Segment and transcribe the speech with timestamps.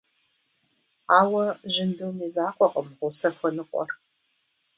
[1.19, 3.89] Ауэ жьындум и закъуэкъым гъусэ хуэныкъуэр.